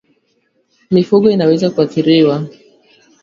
Mifugo 0.93 1.29
inaweza 1.31 1.69
kuathiriwa 1.71 2.47